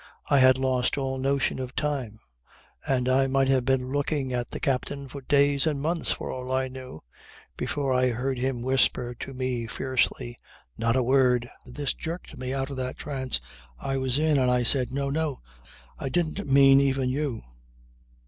I 0.31 0.39
had 0.39 0.57
lost 0.57 0.97
all 0.97 1.19
notion 1.19 1.59
of 1.59 1.75
time, 1.75 2.17
and 2.87 3.07
I 3.07 3.27
might 3.27 3.49
have 3.49 3.65
been 3.65 3.91
looking 3.91 4.33
at 4.33 4.49
the 4.49 4.59
captain 4.59 5.07
for 5.07 5.21
days 5.21 5.67
and 5.67 5.79
months 5.79 6.11
for 6.11 6.31
all 6.31 6.51
I 6.51 6.69
knew 6.69 7.01
before 7.55 7.93
I 7.93 8.07
heard 8.09 8.39
him 8.39 8.63
whisper 8.63 9.13
to 9.19 9.33
me 9.35 9.67
fiercely: 9.67 10.35
"Not 10.75 10.95
a 10.95 11.03
word!" 11.03 11.51
This 11.67 11.93
jerked 11.93 12.35
me 12.35 12.51
out 12.51 12.71
of 12.71 12.77
that 12.77 12.97
trance 12.97 13.39
I 13.79 13.97
was 13.97 14.17
in 14.17 14.39
and 14.39 14.49
I 14.49 14.63
said 14.63 14.91
"No! 14.91 15.11
No! 15.11 15.39
I 15.99 16.09
didn't 16.09 16.47
mean 16.47 16.81
even 16.81 17.09
you." 17.11 17.43